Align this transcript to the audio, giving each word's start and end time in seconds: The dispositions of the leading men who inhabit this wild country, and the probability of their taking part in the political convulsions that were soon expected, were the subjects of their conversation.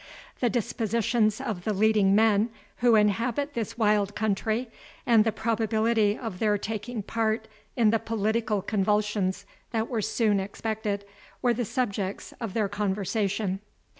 The 0.39 0.49
dispositions 0.49 1.39
of 1.39 1.63
the 1.63 1.73
leading 1.73 2.15
men 2.15 2.49
who 2.77 2.95
inhabit 2.95 3.53
this 3.53 3.77
wild 3.77 4.15
country, 4.15 4.67
and 5.05 5.23
the 5.23 5.31
probability 5.31 6.17
of 6.17 6.39
their 6.39 6.57
taking 6.57 7.03
part 7.03 7.47
in 7.75 7.91
the 7.91 7.99
political 7.99 8.63
convulsions 8.63 9.45
that 9.69 9.89
were 9.89 10.01
soon 10.01 10.39
expected, 10.39 11.05
were 11.43 11.53
the 11.53 11.65
subjects 11.65 12.33
of 12.41 12.55
their 12.55 12.67
conversation. 12.67 13.59